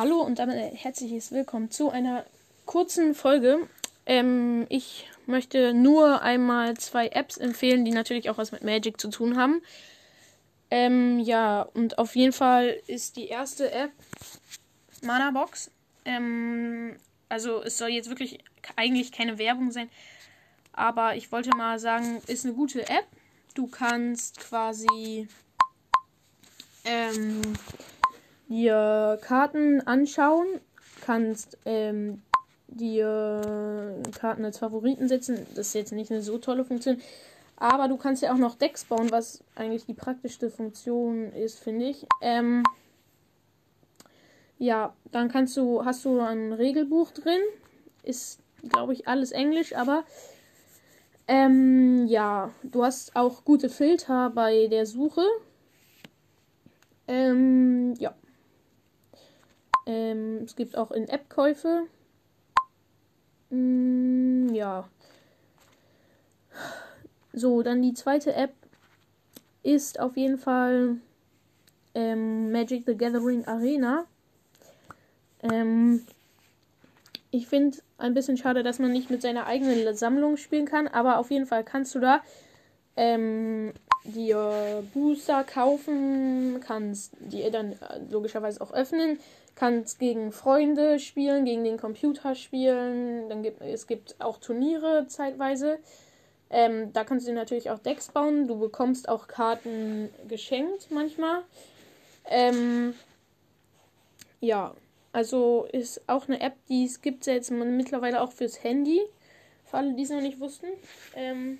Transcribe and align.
Hallo 0.00 0.22
und 0.22 0.38
damit 0.38 0.56
herzliches 0.82 1.30
Willkommen 1.30 1.70
zu 1.70 1.90
einer 1.90 2.24
kurzen 2.64 3.14
Folge. 3.14 3.68
Ähm, 4.06 4.64
ich 4.70 5.06
möchte 5.26 5.74
nur 5.74 6.22
einmal 6.22 6.74
zwei 6.78 7.08
Apps 7.08 7.36
empfehlen, 7.36 7.84
die 7.84 7.90
natürlich 7.90 8.30
auch 8.30 8.38
was 8.38 8.50
mit 8.50 8.62
Magic 8.62 8.98
zu 8.98 9.10
tun 9.10 9.36
haben. 9.36 9.60
Ähm, 10.70 11.18
ja, 11.18 11.68
und 11.74 11.98
auf 11.98 12.16
jeden 12.16 12.32
Fall 12.32 12.80
ist 12.86 13.16
die 13.16 13.28
erste 13.28 13.70
App 13.72 13.90
Mana 15.02 15.32
Box. 15.32 15.70
Ähm, 16.06 16.96
also 17.28 17.62
es 17.62 17.76
soll 17.76 17.90
jetzt 17.90 18.08
wirklich 18.08 18.38
eigentlich 18.76 19.12
keine 19.12 19.36
Werbung 19.36 19.70
sein, 19.70 19.90
aber 20.72 21.14
ich 21.16 21.30
wollte 21.30 21.50
mal 21.50 21.78
sagen, 21.78 22.22
ist 22.26 22.46
eine 22.46 22.54
gute 22.54 22.88
App. 22.88 23.04
Du 23.52 23.66
kannst 23.66 24.40
quasi 24.40 25.28
ähm, 26.86 27.42
dir 28.50 29.18
Karten 29.22 29.80
anschauen, 29.86 30.46
kannst 31.00 31.56
ähm, 31.64 32.20
dir 32.68 33.96
Karten 34.18 34.44
als 34.44 34.58
Favoriten 34.58 35.08
setzen. 35.08 35.46
Das 35.54 35.68
ist 35.68 35.74
jetzt 35.74 35.92
nicht 35.92 36.10
eine 36.10 36.20
so 36.20 36.36
tolle 36.36 36.64
Funktion. 36.64 37.00
Aber 37.56 37.88
du 37.88 37.96
kannst 37.96 38.22
ja 38.22 38.32
auch 38.32 38.38
noch 38.38 38.56
Decks 38.56 38.84
bauen, 38.84 39.10
was 39.10 39.42
eigentlich 39.54 39.86
die 39.86 39.94
praktischste 39.94 40.50
Funktion 40.50 41.32
ist, 41.32 41.58
finde 41.58 41.86
ich. 41.86 42.06
Ähm, 42.20 42.64
ja, 44.58 44.94
dann 45.10 45.28
kannst 45.28 45.56
du, 45.56 45.84
hast 45.84 46.04
du 46.04 46.20
ein 46.20 46.52
Regelbuch 46.52 47.12
drin. 47.12 47.40
Ist, 48.02 48.40
glaube 48.68 48.94
ich, 48.94 49.08
alles 49.08 49.32
Englisch, 49.32 49.74
aber 49.74 50.04
ähm, 51.28 52.06
ja, 52.08 52.50
du 52.62 52.82
hast 52.82 53.14
auch 53.14 53.44
gute 53.44 53.68
Filter 53.68 54.30
bei 54.30 54.66
der 54.66 54.86
Suche. 54.86 55.24
Ähm, 57.06 57.94
ja. 57.98 58.14
Ähm, 59.90 60.44
es 60.44 60.54
gibt 60.54 60.76
auch 60.78 60.92
in 60.92 61.08
App-Käufe. 61.08 61.88
Mm, 63.50 64.54
ja. 64.54 64.88
So, 67.32 67.62
dann 67.62 67.82
die 67.82 67.94
zweite 67.94 68.32
App 68.32 68.52
ist 69.64 69.98
auf 69.98 70.16
jeden 70.16 70.38
Fall 70.38 70.98
ähm, 71.96 72.52
Magic 72.52 72.84
the 72.86 72.96
Gathering 72.96 73.44
Arena. 73.46 74.04
Ähm, 75.42 76.06
ich 77.32 77.48
finde 77.48 77.78
ein 77.98 78.14
bisschen 78.14 78.36
schade, 78.36 78.62
dass 78.62 78.78
man 78.78 78.92
nicht 78.92 79.10
mit 79.10 79.22
seiner 79.22 79.46
eigenen 79.46 79.92
Sammlung 79.96 80.36
spielen 80.36 80.66
kann, 80.66 80.86
aber 80.86 81.18
auf 81.18 81.32
jeden 81.32 81.46
Fall 81.46 81.64
kannst 81.64 81.96
du 81.96 81.98
da 81.98 82.22
ähm, 82.94 83.72
dir 84.04 84.82
Booster 84.94 85.44
kaufen, 85.44 86.60
kannst 86.60 87.12
die 87.20 87.48
dann 87.50 87.72
äh, 87.72 88.00
logischerweise 88.10 88.60
auch 88.60 88.72
öffnen, 88.72 89.18
kannst 89.54 89.98
gegen 89.98 90.32
Freunde 90.32 90.98
spielen, 90.98 91.44
gegen 91.44 91.64
den 91.64 91.76
Computer 91.76 92.34
spielen, 92.34 93.28
dann 93.28 93.42
gibt 93.42 93.60
es 93.60 93.86
gibt 93.86 94.16
auch 94.20 94.38
Turniere 94.38 95.06
zeitweise. 95.08 95.78
Ähm, 96.50 96.92
da 96.92 97.04
kannst 97.04 97.28
du 97.28 97.32
natürlich 97.32 97.70
auch 97.70 97.78
Decks 97.78 98.08
bauen. 98.08 98.48
Du 98.48 98.58
bekommst 98.58 99.08
auch 99.08 99.28
Karten 99.28 100.10
geschenkt 100.26 100.90
manchmal. 100.90 101.42
Ähm, 102.24 102.94
ja, 104.40 104.74
also 105.12 105.68
ist 105.70 106.02
auch 106.08 106.28
eine 106.28 106.40
App, 106.40 106.54
die 106.68 106.90
gibt 107.02 107.22
es 107.22 107.26
jetzt 107.26 107.50
mittlerweile 107.50 108.20
auch 108.20 108.32
fürs 108.32 108.62
Handy. 108.64 109.00
Für 109.64 109.78
alle, 109.78 109.94
die 109.94 110.02
es 110.02 110.10
noch 110.10 110.20
nicht 110.20 110.40
wussten. 110.40 110.66
Ähm, 111.14 111.58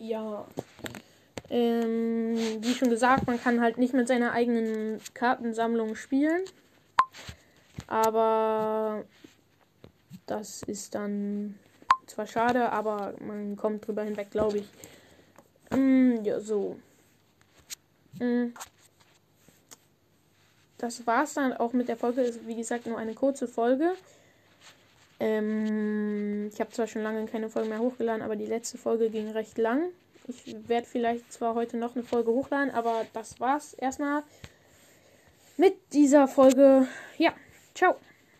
ja. 0.00 0.46
Ähm, 1.48 2.36
wie 2.60 2.74
schon 2.74 2.90
gesagt, 2.90 3.26
man 3.26 3.40
kann 3.40 3.60
halt 3.60 3.78
nicht 3.78 3.94
mit 3.94 4.08
seiner 4.08 4.32
eigenen 4.32 5.00
Kartensammlung 5.14 5.94
spielen. 5.94 6.42
Aber 7.86 9.04
das 10.26 10.62
ist 10.62 10.94
dann 10.94 11.58
zwar 12.06 12.26
schade, 12.26 12.70
aber 12.70 13.14
man 13.20 13.56
kommt 13.56 13.86
drüber 13.86 14.02
hinweg, 14.02 14.30
glaube 14.30 14.58
ich. 14.58 14.68
Mm, 15.76 16.24
ja, 16.24 16.40
so. 16.40 16.76
Mm. 18.18 18.48
Das 20.78 21.06
war's 21.06 21.34
dann 21.34 21.52
auch 21.52 21.72
mit 21.72 21.88
der 21.88 21.96
Folge. 21.96 22.22
Ist 22.22 22.46
wie 22.46 22.56
gesagt 22.56 22.86
nur 22.86 22.98
eine 22.98 23.14
kurze 23.14 23.46
Folge. 23.46 23.92
Ähm, 25.20 26.48
ich 26.52 26.60
habe 26.60 26.70
zwar 26.70 26.86
schon 26.86 27.02
lange 27.02 27.26
keine 27.26 27.50
Folge 27.50 27.68
mehr 27.68 27.78
hochgeladen, 27.78 28.22
aber 28.22 28.36
die 28.36 28.46
letzte 28.46 28.78
Folge 28.78 29.10
ging 29.10 29.30
recht 29.30 29.58
lang. 29.58 29.90
Ich 30.26 30.56
werde 30.68 30.86
vielleicht 30.86 31.32
zwar 31.32 31.54
heute 31.54 31.76
noch 31.76 31.94
eine 31.94 32.04
Folge 32.04 32.30
hochladen, 32.30 32.70
aber 32.72 33.04
das 33.12 33.38
war's 33.38 33.74
erstmal 33.74 34.22
mit 35.56 35.74
dieser 35.92 36.26
Folge. 36.26 36.88
Ja, 37.18 37.32
ciao. 37.74 37.96